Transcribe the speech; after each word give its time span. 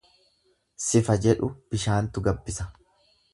Sifa 0.85 1.17
jedhu 1.25 1.51
bishaantu 1.75 2.25
gabbisa. 2.29 2.67